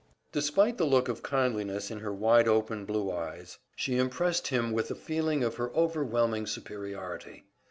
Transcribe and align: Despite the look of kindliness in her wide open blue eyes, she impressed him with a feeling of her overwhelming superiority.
Despite 0.31 0.79
the 0.79 0.83
look 0.87 1.09
of 1.09 1.21
kindliness 1.21 1.91
in 1.91 1.99
her 1.99 2.11
wide 2.11 2.47
open 2.47 2.85
blue 2.85 3.11
eyes, 3.11 3.59
she 3.75 3.97
impressed 3.99 4.47
him 4.47 4.71
with 4.71 4.89
a 4.89 4.95
feeling 4.95 5.43
of 5.43 5.57
her 5.57 5.69
overwhelming 5.75 6.47
superiority. 6.47 7.45